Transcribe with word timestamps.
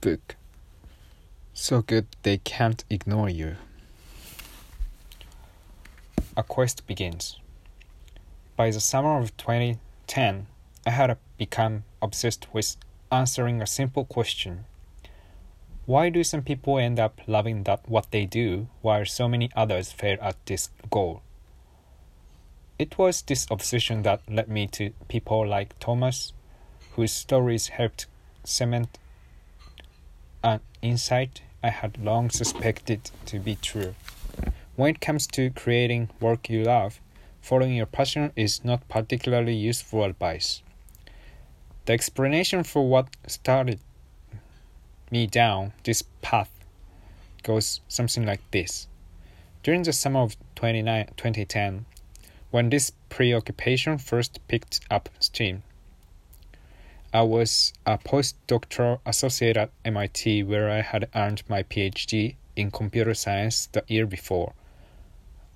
book. 0.00 0.36
So 1.54 1.82
good 1.82 2.06
they 2.22 2.38
can't 2.38 2.84
ignore 2.88 3.28
you. 3.28 3.56
A 6.36 6.42
quest 6.42 6.86
begins. 6.86 7.38
By 8.56 8.70
the 8.70 8.80
summer 8.80 9.18
of 9.18 9.36
2010, 9.36 10.46
I 10.86 10.90
had 10.90 11.16
become 11.36 11.84
obsessed 12.00 12.46
with 12.52 12.76
answering 13.10 13.60
a 13.60 13.66
simple 13.66 14.04
question. 14.04 14.64
Why 15.86 16.10
do 16.10 16.22
some 16.22 16.42
people 16.42 16.78
end 16.78 17.00
up 17.00 17.20
loving 17.26 17.64
that 17.64 17.88
what 17.88 18.10
they 18.10 18.26
do 18.26 18.68
while 18.82 19.06
so 19.06 19.28
many 19.28 19.50
others 19.56 19.90
fail 19.90 20.18
at 20.20 20.36
this 20.46 20.70
goal? 20.90 21.22
It 22.78 22.98
was 22.98 23.22
this 23.22 23.46
obsession 23.50 24.02
that 24.02 24.20
led 24.30 24.48
me 24.48 24.68
to 24.68 24.90
people 25.08 25.46
like 25.46 25.78
Thomas, 25.80 26.32
whose 26.92 27.10
stories 27.10 27.68
helped 27.68 28.06
cement 28.44 28.98
insight 30.82 31.42
I 31.62 31.70
had 31.70 32.02
long 32.02 32.30
suspected 32.30 33.10
to 33.26 33.38
be 33.38 33.56
true. 33.56 33.94
When 34.76 34.90
it 34.90 35.00
comes 35.00 35.26
to 35.28 35.50
creating 35.50 36.10
work 36.20 36.48
you 36.48 36.62
love, 36.62 37.00
following 37.40 37.74
your 37.74 37.86
passion 37.86 38.32
is 38.36 38.64
not 38.64 38.88
particularly 38.88 39.54
useful 39.54 40.04
advice. 40.04 40.62
The 41.86 41.94
explanation 41.94 42.62
for 42.62 42.88
what 42.88 43.08
started 43.26 43.80
me 45.10 45.26
down 45.26 45.72
this 45.84 46.02
path 46.22 46.50
goes 47.42 47.80
something 47.88 48.26
like 48.26 48.42
this. 48.50 48.86
During 49.62 49.82
the 49.82 49.92
summer 49.92 50.20
of 50.20 50.36
2010, 50.56 51.86
when 52.50 52.70
this 52.70 52.92
preoccupation 53.08 53.98
first 53.98 54.46
picked 54.48 54.80
up 54.90 55.08
steam, 55.18 55.62
I 57.10 57.22
was 57.22 57.72
a 57.86 57.96
postdoctoral 57.96 59.00
associate 59.06 59.56
at 59.56 59.70
MIT 59.82 60.42
where 60.42 60.68
I 60.70 60.82
had 60.82 61.08
earned 61.14 61.42
my 61.48 61.62
PhD 61.62 62.36
in 62.54 62.70
computer 62.70 63.14
science 63.14 63.66
the 63.72 63.82
year 63.88 64.04
before. 64.04 64.52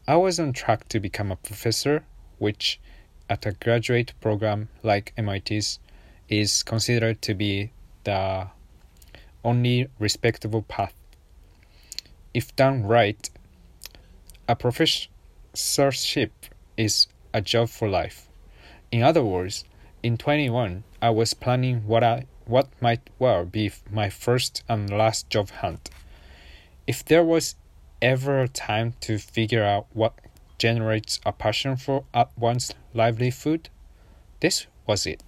I 0.09 0.17
was 0.17 0.41
on 0.41 0.55
track 0.55 0.89
to 0.89 0.99
become 0.99 1.31
a 1.31 1.37
professor, 1.37 2.05
which 2.39 2.81
at 3.29 3.45
a 3.45 3.53
graduate 3.53 4.15
program 4.21 4.71
like 4.83 5.13
MIT's 5.19 5.79
is 6.31 6.63
considered 6.63 7.21
to 7.21 7.35
be 7.35 7.71
the 8.05 8.49
only 9.45 9.89
respectable 9.99 10.63
path. 10.63 10.95
If 12.33 12.57
done 12.57 12.85
right, 12.85 13.29
a 14.49 14.57
professorship 14.57 16.33
is 16.79 17.09
a 17.35 17.43
job 17.43 17.69
for 17.69 17.89
life. 17.91 18.27
In 18.91 19.03
other 19.03 19.23
words, 19.23 19.65
in 20.03 20.17
21, 20.17 20.83
I 21.01 21.11
was 21.11 21.35
planning 21.35 21.87
what 21.87 22.03
I 22.03 22.27
what 22.45 22.69
might 22.81 23.09
well 23.21 23.45
be 23.45 23.71
my 23.91 24.11
first 24.11 24.65
and 24.69 24.91
last 24.91 25.31
job 25.31 25.51
hunt. 25.51 25.91
If 26.89 27.05
there 27.05 27.23
was 27.23 27.55
ever 28.01 28.43
a 28.43 28.49
time 28.49 28.95
to 29.03 29.19
figure 29.19 29.63
out 29.63 29.87
what 29.93 30.15
generates 30.59 31.21
a 31.25 31.33
passion 31.33 31.77
for 31.77 32.05
at 32.13 32.37
one's 32.37 32.75
livelihood, 32.93 33.69
this 34.41 34.67
was 34.87 35.07
it. 35.07 35.23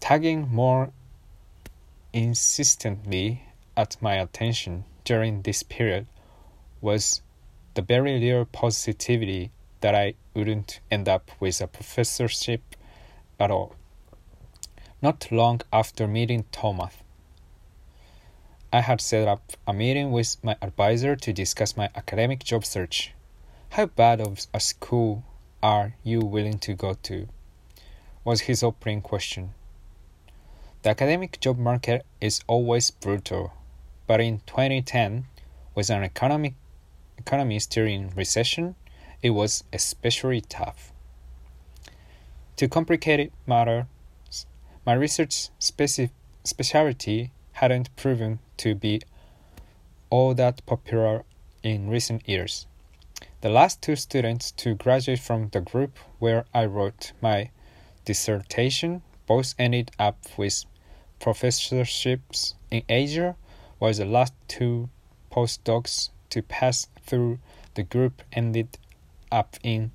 Tagging 0.00 0.48
more 0.50 0.90
insistently 2.12 3.44
at 3.76 3.96
my 4.02 4.14
attention 4.14 4.84
during 5.04 5.42
this 5.42 5.62
period 5.62 6.06
was 6.80 7.22
the 7.74 7.82
very 7.82 8.18
real 8.18 8.44
positivity 8.44 9.52
that 9.82 9.94
I 9.94 10.14
wouldn't 10.34 10.80
end 10.90 11.08
up 11.08 11.30
with 11.38 11.60
a 11.60 11.66
professorship 11.66 12.62
at 13.38 13.50
all. 13.50 13.74
Not 15.00 15.30
long 15.30 15.60
after 15.72 16.08
meeting 16.08 16.46
Thomas, 16.50 16.94
I 18.72 18.80
had 18.80 19.00
set 19.02 19.28
up 19.28 19.52
a 19.66 19.74
meeting 19.74 20.12
with 20.12 20.42
my 20.42 20.56
advisor 20.62 21.14
to 21.14 21.32
discuss 21.32 21.76
my 21.76 21.90
academic 21.94 22.42
job 22.42 22.64
search. 22.64 23.12
How 23.70 23.86
bad 23.86 24.20
of 24.20 24.46
a 24.54 24.60
school 24.60 25.24
are 25.62 25.94
you 26.02 26.20
willing 26.20 26.58
to 26.60 26.74
go 26.74 26.94
to? 27.02 27.28
was 28.24 28.42
his 28.42 28.62
opening 28.62 29.02
question. 29.02 29.52
The 30.82 30.90
academic 30.90 31.40
job 31.40 31.58
market 31.58 32.06
is 32.20 32.40
always 32.46 32.90
brutal, 32.90 33.52
but 34.06 34.20
in 34.20 34.40
2010, 34.46 35.26
with 35.74 35.90
an 35.90 36.02
economic 36.02 36.54
economy 37.18 37.58
still 37.58 37.86
in 37.86 38.10
recession, 38.10 38.74
it 39.22 39.30
was 39.30 39.64
especially 39.72 40.40
tough. 40.40 40.92
To 42.56 42.68
complicate 42.68 43.32
matters, 43.46 43.86
my 44.84 44.94
research 44.94 45.48
speci- 45.60 46.10
specialty 46.44 47.30
hadn't 47.52 47.94
proven 47.96 48.40
to 48.58 48.74
be 48.74 49.00
all 50.10 50.34
that 50.34 50.64
popular 50.66 51.24
in 51.62 51.88
recent 51.88 52.28
years. 52.28 52.66
The 53.40 53.48
last 53.48 53.80
two 53.80 53.96
students 53.96 54.52
to 54.52 54.74
graduate 54.74 55.20
from 55.20 55.48
the 55.48 55.60
group 55.60 55.98
where 56.18 56.44
I 56.52 56.66
wrote 56.66 57.12
my 57.20 57.50
dissertation 58.04 59.02
both 59.26 59.54
ended 59.58 59.90
up 59.98 60.18
with 60.36 60.64
professorships 61.20 62.54
in 62.70 62.82
Asia, 62.88 63.36
while 63.78 63.92
the 63.92 64.04
last 64.04 64.34
two 64.48 64.88
postdocs 65.30 66.10
to 66.30 66.42
pass 66.42 66.88
through 67.06 67.38
the 67.74 67.82
group 67.82 68.22
ended 68.32 68.78
up 69.32 69.56
in 69.62 69.90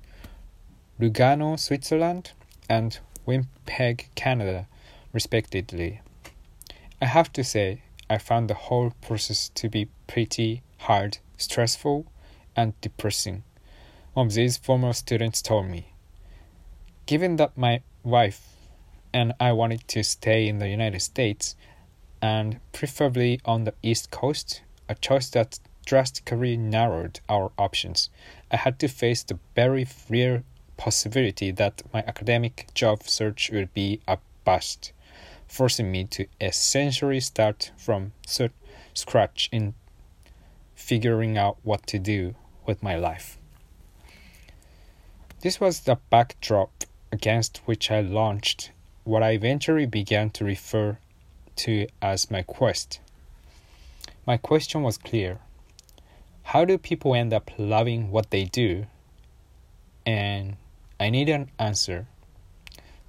Lugano, 1.00 1.58
Switzerland, 1.58 2.32
and 2.68 2.98
Winnipeg, 3.24 4.08
Canada, 4.14 4.66
respectively. 5.12 6.00
I 7.00 7.06
have 7.06 7.32
to 7.34 7.44
say, 7.44 7.82
I 8.10 8.18
found 8.18 8.50
the 8.50 8.54
whole 8.54 8.92
process 9.00 9.50
to 9.50 9.68
be 9.68 9.88
pretty 10.06 10.62
hard, 10.78 11.18
stressful, 11.36 12.06
and 12.56 12.78
depressing. 12.80 13.44
One 14.14 14.26
of 14.26 14.34
these 14.34 14.56
former 14.56 14.92
students 14.92 15.40
told 15.40 15.66
me. 15.66 15.92
Given 17.06 17.36
that 17.36 17.56
my 17.56 17.82
wife 18.02 18.56
and 19.14 19.32
I 19.38 19.52
wanted 19.52 19.86
to 19.88 20.02
stay 20.02 20.48
in 20.48 20.58
the 20.58 20.68
United 20.68 21.00
States, 21.00 21.54
and 22.20 22.58
preferably 22.72 23.40
on 23.44 23.64
the 23.64 23.74
East 23.82 24.10
Coast, 24.10 24.62
a 24.88 24.94
choice 24.94 25.30
that 25.30 25.60
drastically 25.88 26.54
narrowed 26.54 27.18
our 27.30 27.50
options. 27.56 28.10
I 28.52 28.56
had 28.56 28.78
to 28.80 28.88
face 28.88 29.22
the 29.22 29.38
very 29.54 29.86
real 30.10 30.42
possibility 30.76 31.50
that 31.50 31.80
my 31.94 32.00
academic 32.06 32.66
job 32.74 33.04
search 33.04 33.50
would 33.50 33.72
be 33.72 34.02
a 34.06 34.18
bust, 34.44 34.92
forcing 35.46 35.90
me 35.90 36.04
to 36.04 36.26
essentially 36.42 37.20
start 37.20 37.72
from 37.78 38.12
scratch 38.92 39.48
in 39.50 39.72
figuring 40.74 41.38
out 41.38 41.56
what 41.62 41.86
to 41.86 41.98
do 41.98 42.34
with 42.66 42.82
my 42.82 42.94
life. 42.94 43.38
This 45.40 45.58
was 45.58 45.80
the 45.80 45.96
backdrop 46.10 46.84
against 47.10 47.62
which 47.64 47.90
I 47.90 48.02
launched 48.02 48.72
what 49.04 49.22
I 49.22 49.30
eventually 49.30 49.86
began 49.86 50.28
to 50.30 50.44
refer 50.44 50.98
to 51.56 51.86
as 52.02 52.30
my 52.30 52.42
quest. 52.42 53.00
My 54.26 54.36
question 54.36 54.82
was 54.82 54.98
clear 54.98 55.38
how 56.52 56.64
do 56.64 56.78
people 56.78 57.14
end 57.14 57.34
up 57.34 57.50
loving 57.58 58.10
what 58.10 58.30
they 58.30 58.44
do? 58.44 58.86
And 60.06 60.56
I 60.98 61.10
need 61.10 61.28
an 61.28 61.50
answer. 61.58 62.06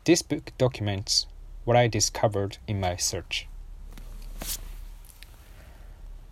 This 0.04 0.22
book 0.22 0.52
documents 0.58 1.26
what 1.64 1.78
I 1.78 1.88
discovered 1.88 2.58
in 2.68 2.82
my 2.82 2.98
search. 2.98 3.48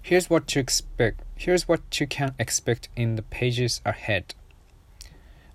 Here's 0.01 0.29
what 0.29 0.47
to 0.47 0.59
expect. 0.59 1.21
Here's 1.37 1.65
what 1.65 1.97
you 1.97 2.07
can 2.07 2.35
expect 2.37 2.89
in 2.97 3.15
the 3.15 3.21
pages 3.21 3.79
ahead. 3.85 4.35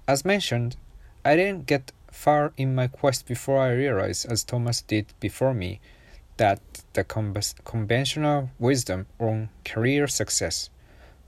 As 0.08 0.24
mentioned, 0.24 0.76
I 1.22 1.36
didn't 1.36 1.66
get 1.66 1.92
far 2.10 2.54
in 2.56 2.74
my 2.74 2.86
quest 2.86 3.26
before 3.26 3.60
I 3.60 3.72
realized, 3.72 4.24
as 4.32 4.42
Thomas 4.42 4.80
did 4.80 5.12
before 5.20 5.53
me, 5.53 5.80
that 6.38 6.60
the 6.94 7.04
conventional 7.04 8.48
wisdom 8.59 9.04
on 9.18 9.50
career 9.66 10.06
success 10.06 10.71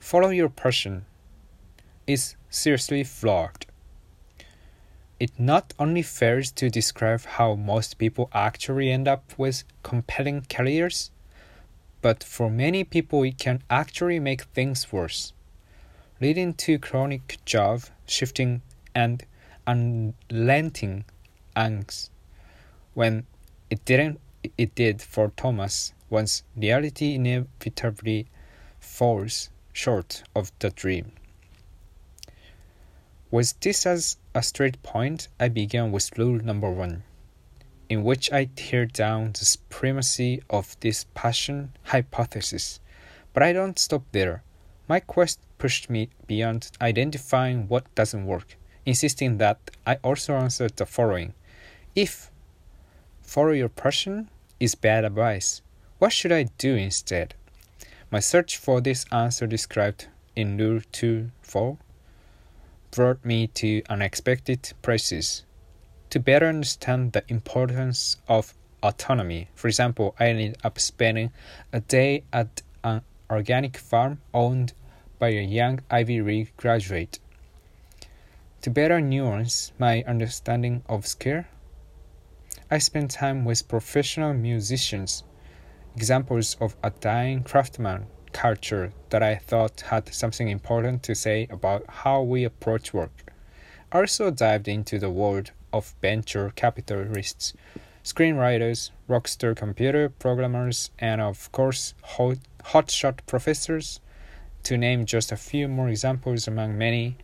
follow 0.05 0.29
your 0.29 0.51
passion 0.51 1.07
is 2.07 2.37
seriously 2.51 3.03
flawed. 3.03 3.65
It 5.19 5.31
not 5.39 5.73
only 5.79 6.03
fails 6.03 6.51
to 6.53 6.69
describe 6.69 7.23
how 7.23 7.55
most 7.55 7.97
people 7.97 8.29
actually 8.35 8.91
end 8.91 9.09
up 9.09 9.33
with 9.39 9.65
compelling 9.83 10.45
careers, 10.51 11.11
but 12.03 12.23
for 12.23 12.51
many 12.51 12.85
people 12.85 13.23
it 13.23 13.39
can 13.39 13.63
actually 13.71 14.21
make 14.21 14.43
things 14.43 14.93
worse, 14.93 15.33
leading 16.21 16.53
to 16.53 16.79
chronic 16.79 17.39
job 17.47 17.85
shifting 18.07 18.61
and 18.95 19.25
unrelenting 19.67 21.07
angst 21.57 22.11
when 22.93 23.25
it 23.71 23.83
didn't 23.87 24.21
it 24.59 24.75
did 24.75 25.01
for 25.01 25.33
Thomas 25.35 25.95
once 26.11 26.43
reality 26.55 27.15
inevitably 27.15 28.27
falls 28.79 29.49
short 29.75 30.23
of 30.35 30.51
the 30.61 30.71
dream. 30.71 31.13
With 33.31 33.61
this 33.61 33.85
as 33.85 34.17
a 34.35 34.43
straight 34.43 34.83
point, 34.83 35.29
I 35.39 35.49
began 35.49 35.93
with 35.93 36.17
rule 36.17 36.41
number 36.43 36.71
one 36.71 37.03
in 37.89 38.03
which 38.03 38.33
I 38.33 38.49
tear 38.57 38.87
down 38.87 39.33
the 39.33 39.45
supremacy 39.45 40.43
of 40.49 40.77
this 40.81 41.07
passion 41.15 41.73
hypothesis. 41.85 42.81
But 43.33 43.43
I 43.43 43.53
don't 43.53 43.79
stop 43.79 44.03
there. 44.13 44.43
My 44.89 45.01
quest 45.01 45.39
pushed 45.59 45.91
me 45.91 46.09
beyond 46.27 46.71
identifying 46.81 47.69
what 47.69 47.93
doesn't 47.95 48.27
work, 48.27 48.57
insisting 48.87 49.39
that 49.39 49.59
I 49.87 49.97
also 49.97 50.35
answer 50.35 50.69
the 50.69 50.87
following 50.87 51.35
If 51.95 52.31
follow 53.23 53.53
your 53.53 53.69
passion 53.69 54.29
is 54.61 54.75
bad 54.75 55.05
advice, 55.05 55.63
what 55.99 56.13
should 56.13 56.33
I 56.33 56.45
do 56.59 56.75
instead? 56.75 57.35
My 58.15 58.21
search 58.21 58.59
for 58.59 58.81
this 58.81 59.07
answer 59.11 59.45
described 59.45 60.07
in 60.37 60.57
Rule 60.57 60.83
2 60.93 61.33
4 61.43 61.77
brought 62.93 63.25
me 63.25 63.49
to 63.49 63.83
unexpected 63.89 64.73
places. 64.83 65.43
To 66.11 66.21
better 66.21 66.47
understand 66.47 67.11
the 67.11 67.25
importance 67.27 68.19
of 68.29 68.55
autonomy, 68.85 69.49
for 69.57 69.67
example, 69.67 70.15
I 70.21 70.29
ended 70.29 70.59
up 70.63 70.79
spending 70.79 71.33
a 71.73 71.81
day 71.81 72.23
at 72.33 72.63
an 72.85 73.03
organic 73.29 73.77
farm 73.77 74.21
owned 74.33 74.75
by 75.19 75.31
a 75.31 75.43
young 75.43 75.81
Ivy 75.91 76.23
League 76.23 76.57
graduate. 76.57 77.19
To 78.63 78.71
better 78.71 79.01
nuance 79.01 79.73
my 79.77 80.05
understanding 80.07 80.85
of 80.89 81.09
skill, 81.09 81.47
I 82.71 82.79
spent 82.79 83.11
time 83.11 83.45
with 83.45 83.67
professional 83.67 84.35
musicians, 84.35 85.25
examples 85.97 86.57
of 86.61 86.77
a 86.83 86.91
dying 86.91 87.43
craftsman 87.43 88.07
culture 88.33 88.93
that 89.11 89.23
I 89.23 89.37
thought 89.37 89.83
had 89.93 90.13
something 90.13 90.49
important 90.49 91.03
to 91.05 91.15
say 91.15 91.47
about 91.51 91.85
how 91.89 92.23
we 92.23 92.45
approach 92.45 92.93
work. 92.93 93.33
Also 93.93 94.31
dived 94.31 94.69
into 94.69 94.99
the 94.99 95.11
world 95.11 95.53
of 95.73 95.95
venture 96.03 96.53
capitalists, 96.57 97.55
screenwriters, 98.03 98.91
rockstar 99.09 99.57
computer 99.57 100.09
programmers, 100.09 100.91
and 100.99 101.21
of 101.21 101.51
course, 101.53 101.95
hot, 102.03 102.39
hotshot 102.65 103.21
professors, 103.27 104.01
to 104.65 104.77
name 104.77 105.07
just 105.07 105.31
a 105.31 105.37
few 105.37 105.69
more 105.69 105.89
examples 105.89 106.49
among 106.49 106.77
many, 106.77 107.17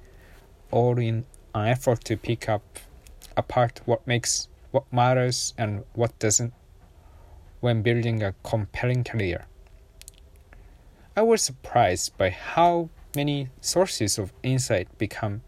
all 0.71 0.99
in 0.99 1.25
an 1.55 1.67
effort 1.67 2.05
to 2.05 2.17
pick 2.17 2.49
up 2.49 2.79
apart 3.37 3.81
what 3.85 4.07
makes 4.07 4.49
what 4.71 4.91
matters 4.93 5.53
and 5.59 5.83
what 5.95 6.17
doesn't 6.21 6.53
when 7.61 7.83
building 7.83 8.23
a 8.23 8.35
compelling 8.43 9.05
career. 9.05 9.47
I 11.17 11.23
was 11.23 11.43
surprised 11.43 12.17
by 12.17 12.31
how 12.31 12.89
many 13.15 13.49
sources 13.61 14.19
of 14.19 14.33
insight 14.43 14.87
become 14.99 15.43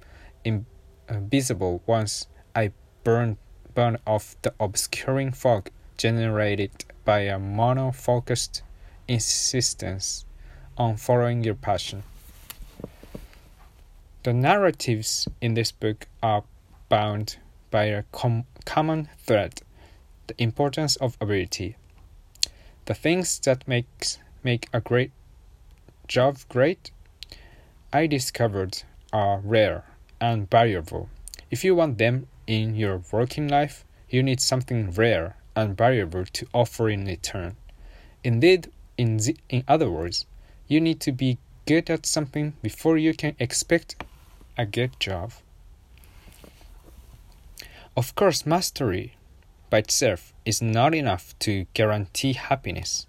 invisible 0.44 1.80
uh, 1.82 1.84
once 1.86 2.26
I 2.54 2.72
burned, 3.04 3.36
burned 3.74 3.98
off 4.06 4.36
the 4.42 4.52
obscuring 4.60 5.32
fog 5.32 5.70
generated 5.96 6.84
by 7.04 7.20
a 7.20 7.38
mono-focused 7.38 8.62
insistence 9.08 10.24
on 10.76 10.96
following 10.96 11.44
your 11.44 11.54
passion. 11.54 12.02
The 14.24 14.32
narratives 14.32 15.28
in 15.40 15.54
this 15.54 15.72
book 15.72 16.06
are 16.22 16.44
bound 16.88 17.38
by 17.70 17.84
a 17.84 18.04
com- 18.12 18.44
common 18.64 19.08
thread 19.18 19.62
the 20.26 20.40
importance 20.42 20.96
of 20.96 21.16
ability. 21.20 21.76
The 22.86 22.94
things 22.94 23.38
that 23.40 23.68
makes 23.68 24.18
make 24.42 24.68
a 24.72 24.80
great 24.80 25.12
job 26.08 26.38
great, 26.48 26.90
I 27.92 28.08
discovered 28.08 28.82
are 29.12 29.38
rare 29.38 29.84
and 30.20 30.50
valuable. 30.50 31.08
If 31.50 31.62
you 31.64 31.76
want 31.76 31.98
them 31.98 32.26
in 32.46 32.74
your 32.74 33.02
working 33.12 33.46
life, 33.46 33.84
you 34.10 34.22
need 34.22 34.40
something 34.40 34.90
rare 34.90 35.36
and 35.54 35.76
valuable 35.76 36.24
to 36.24 36.46
offer 36.52 36.88
in 36.88 37.04
return. 37.04 37.56
Indeed, 38.24 38.70
in, 38.98 39.18
the, 39.18 39.36
in 39.48 39.64
other 39.68 39.90
words, 39.90 40.26
you 40.66 40.80
need 40.80 41.00
to 41.00 41.12
be 41.12 41.38
good 41.66 41.88
at 41.88 42.04
something 42.04 42.54
before 42.62 42.98
you 42.98 43.14
can 43.14 43.36
expect 43.38 43.96
a 44.58 44.66
good 44.66 44.98
job. 44.98 45.32
Of 47.96 48.14
course, 48.14 48.44
mastery 48.44 49.14
by 49.72 49.78
itself 49.78 50.34
is 50.44 50.60
not 50.60 50.94
enough 50.94 51.34
to 51.38 51.64
guarantee 51.72 52.34
happiness. 52.34 53.06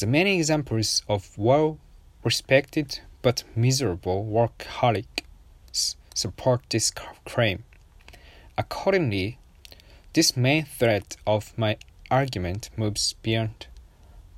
The 0.00 0.06
many 0.08 0.36
examples 0.36 1.04
of 1.08 1.38
well 1.38 1.78
respected 2.24 2.98
but 3.22 3.44
miserable 3.54 4.24
workaholics 4.24 5.94
support 6.12 6.62
this 6.70 6.90
claim. 7.24 7.62
Accordingly, 8.58 9.38
this 10.12 10.36
main 10.36 10.64
thread 10.64 11.16
of 11.24 11.56
my 11.56 11.76
argument 12.10 12.70
moves 12.76 13.14
beyond 13.22 13.68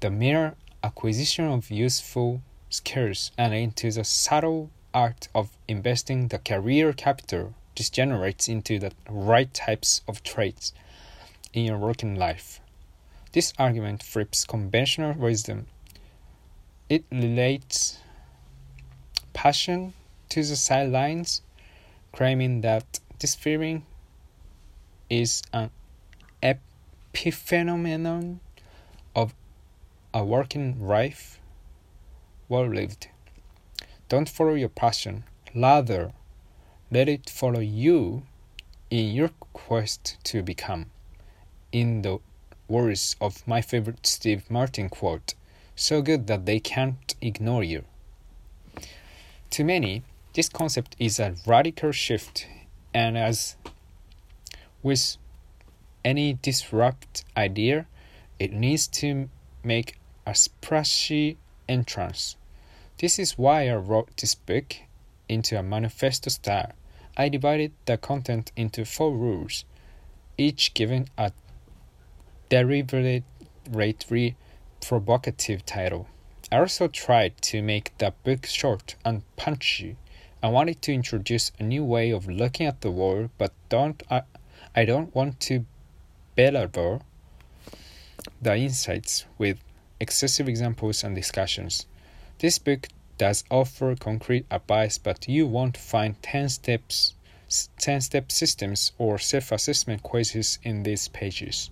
the 0.01 0.11
mere 0.11 0.55
acquisition 0.85 1.47
of 1.47 1.71
useful 1.71 2.43
skills 2.69 3.33
and 3.39 3.55
into 3.55 3.91
the 3.91 4.05
subtle 4.05 4.69
art 4.93 5.29
of 5.35 5.57
investing 5.67 6.29
the 6.29 6.39
career 6.39 6.93
capital 6.93 7.55
generates 7.77 8.49
into 8.49 8.79
the 8.79 8.93
right 9.09 9.53
types 9.53 10.03
of 10.07 10.23
traits 10.23 10.73
in 11.53 11.65
your 11.65 11.79
working 11.79 12.15
life. 12.15 12.61
This 13.33 13.53
argument 13.59 14.03
flips 14.03 14.45
conventional 14.45 15.15
wisdom. 15.15 15.67
It 16.89 17.05
relates 17.11 17.99
passion 19.33 19.95
to 20.29 20.43
the 20.43 20.57
sidelines, 20.57 21.43
claiming 22.13 22.61
that 22.61 23.01
this 23.19 23.35
feeling 23.35 23.87
is 25.09 25.43
an 25.53 25.71
epiphenomenon 26.43 28.39
of 29.15 29.35
a 30.13 30.25
working 30.25 30.87
life 30.87 31.39
well 32.49 32.67
lived. 32.67 33.09
Don't 34.09 34.29
follow 34.29 34.55
your 34.55 34.69
passion, 34.69 35.25
rather, 35.55 36.13
let 36.93 37.09
it 37.09 37.31
follow 37.31 37.61
you 37.61 38.23
in 38.91 39.15
your 39.15 39.31
quest 39.55 40.19
to 40.25 40.43
become. 40.43 40.91
In 41.73 42.03
the 42.03 42.19
words 42.69 43.17
of 43.19 43.49
my 43.49 43.63
favorite 43.63 44.07
Steve 44.07 44.51
Martin 44.51 44.91
quote, 44.91 45.33
so 45.75 46.03
good 46.03 46.27
that 46.27 46.45
they 46.45 46.61
can't 46.61 47.15
ignore 47.23 47.65
you. 47.65 47.85
To 49.53 49.65
many, 49.65 50.03
this 50.35 50.51
concept 50.51 50.95
is 50.99 51.19
a 51.19 51.35
radical 51.47 51.93
shift, 51.93 52.47
and 52.93 53.17
as 53.17 53.57
with 54.83 55.17
any 56.05 56.35
disrupt 56.43 57.25
idea, 57.35 57.87
it 58.39 58.53
needs 58.53 58.87
to 58.89 59.31
make 59.65 59.99
a 60.27 60.35
splashy 60.35 61.39
entrance. 61.67 62.37
This 62.99 63.19
is 63.19 63.39
why 63.39 63.71
I 63.71 63.77
wrote 63.77 64.15
this 64.19 64.35
book 64.35 64.77
into 65.27 65.59
a 65.59 65.63
manifesto 65.63 66.29
style. 66.29 66.73
I 67.17 67.29
divided 67.29 67.73
the 67.85 67.99
content 67.99 68.53
into 68.57 68.85
four 68.85 69.13
rules, 69.13 69.65
each 70.39 70.73
given 70.75 71.09
a 71.19 71.33
deliberately 72.49 73.25
provocative 74.81 75.67
title. 75.67 76.09
I 76.51 76.59
also 76.59 76.89
tried 76.89 77.41
to 77.43 77.63
make 77.63 77.97
the 77.99 78.13
book 78.25 78.47
short 78.47 78.95
and 79.05 79.23
punchy. 79.37 79.97
I 80.43 80.49
wanted 80.49 80.83
to 80.83 80.93
introduce 80.93 81.53
a 81.59 81.63
new 81.63 81.85
way 81.85 82.11
of 82.11 82.29
looking 82.29 82.67
at 82.67 82.81
the 82.81 82.91
world, 82.91 83.31
but 83.39 83.53
don't 83.69 84.03
I, 84.11 84.23
I 84.75 84.85
don't 84.85 85.15
want 85.15 85.39
to 85.41 85.65
belabor 86.35 87.01
the 88.41 88.57
insights 88.57 89.25
with 89.39 89.59
excessive 90.01 90.49
examples 90.49 91.05
and 91.05 91.15
discussions. 91.15 91.87
This 92.39 92.59
book 92.59 92.89
does 93.19 93.45
offer 93.51 93.95
concrete 93.97 94.47
advice, 94.51 94.99
but 94.99 95.29
you 95.29 95.47
won't 95.47 95.77
find 95.77 96.21
10 96.23 96.49
steps 96.49 97.15
10 97.79 98.01
step 98.01 98.33
systems 98.33 98.93
or 98.97 99.19
self 99.19 99.53
assessment 99.53 100.03
quizzes 100.03 100.59
in 100.63 100.85
these 100.85 101.09
pages. 101.09 101.71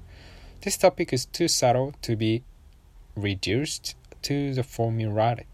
This 0.61 0.77
topic 0.77 1.13
is 1.13 1.25
too 1.25 1.49
subtle 1.49 1.95
to 2.03 2.17
be 2.17 2.43
reduced 3.17 3.95
to 4.23 4.53
the 4.53 4.63
formulaic. 4.63 5.47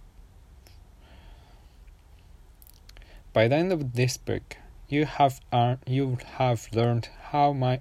By 3.32 3.46
the 3.46 3.54
end 3.54 3.72
of 3.72 3.92
this 3.92 4.16
book, 4.16 4.56
you 4.88 5.04
have 5.04 5.40
you 5.86 6.18
have 6.38 6.68
learned 6.72 7.08
how 7.30 7.52
my 7.52 7.80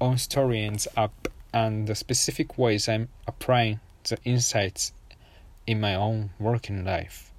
own 0.00 0.18
story 0.18 0.62
ends 0.62 0.86
up 0.96 1.28
and 1.52 1.88
the 1.88 1.94
specific 1.94 2.56
ways 2.58 2.88
I'm 2.88 3.08
applying 3.26 3.80
the 4.04 4.18
insights 4.24 4.92
in 5.66 5.80
my 5.80 5.94
own 5.94 6.30
working 6.38 6.84
life. 6.84 7.32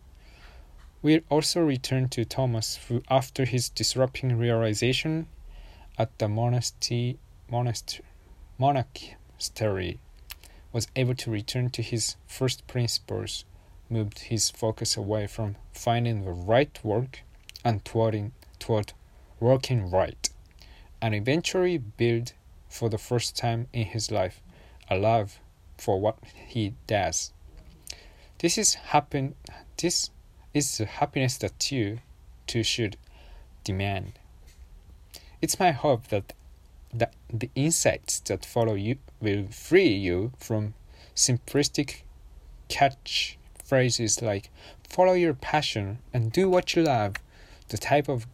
We 1.02 1.22
also 1.30 1.62
return 1.62 2.10
to 2.10 2.26
Thomas, 2.26 2.80
who, 2.88 3.04
after 3.10 3.46
his 3.46 3.70
disrupting 3.70 4.38
realization 4.38 5.28
at 5.98 6.18
the 6.20 6.28
monastery, 6.28 7.18
monastery 7.50 8.06
monastery 8.60 10.00
was 10.74 10.88
able 10.96 11.14
to 11.14 11.32
return 11.32 11.70
to 11.70 11.82
his 11.82 12.16
first 12.26 12.66
principles, 12.68 13.46
moved 13.90 14.20
his 14.20 14.50
focus 14.50 14.98
away 14.98 15.28
from 15.28 15.56
finding 15.72 16.26
the 16.26 16.32
right 16.32 16.84
work 16.84 17.22
and 17.64 17.86
toward, 17.86 18.32
toward 18.60 18.94
working 19.40 19.90
right, 19.90 20.30
and 21.02 21.14
eventually 21.14 21.78
built 21.78 22.34
for 22.68 22.90
the 22.90 22.98
first 22.98 23.38
time 23.38 23.68
in 23.74 23.86
his 23.86 24.12
life, 24.12 24.42
a 24.90 24.98
love 24.98 25.40
for 25.78 26.00
what 26.00 26.18
he 26.48 26.74
does. 26.88 27.32
This 28.40 28.58
is 28.58 28.76
happen. 28.76 29.36
This 29.78 30.12
is 30.54 30.78
the 30.78 30.86
happiness 30.86 31.38
that 31.38 31.72
you, 31.72 32.00
too, 32.46 32.64
should 32.64 32.98
demand. 33.64 34.14
It's 35.42 35.60
my 35.60 35.72
hope 35.72 36.08
that 36.08 36.34
the, 36.94 37.10
the 37.32 37.50
insights 37.56 38.20
that 38.22 38.46
follow 38.46 38.76
you 38.76 38.98
will 39.20 39.48
free 39.48 39.94
you 39.94 40.32
from 40.40 40.74
simplistic 41.16 42.02
catch 42.70 43.38
phrases 43.64 44.22
like 44.22 44.50
follow 44.88 45.14
your 45.14 45.34
passion 45.34 46.00
and 46.14 46.32
do 46.32 46.50
what 46.50 46.76
you 46.76 46.84
love, 46.84 47.16
the 47.70 47.78
type 47.78 48.08
of 48.08 48.26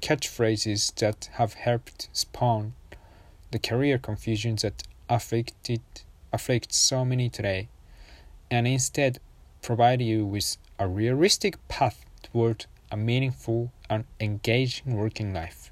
catchphrases 0.00 0.94
that 0.96 1.28
have 1.34 1.54
helped 1.54 2.08
spawn 2.12 2.72
the 3.50 3.58
career 3.58 3.98
confusion 3.98 4.56
that 4.56 4.82
afflicted 5.08 5.80
afflicts 6.32 6.76
so 6.76 7.04
many 7.04 7.28
today, 7.28 7.68
and 8.50 8.66
instead 8.66 9.18
provide 9.62 10.00
you 10.00 10.24
with 10.24 10.56
a 10.78 10.88
realistic 10.88 11.56
path 11.68 12.04
toward 12.22 12.66
a 12.90 12.96
meaningful 12.96 13.72
and 13.90 14.04
engaging 14.20 14.94
working 14.94 15.34
life. 15.34 15.67